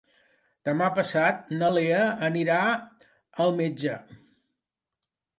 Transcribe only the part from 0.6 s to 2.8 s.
Demà passat na Lea anirà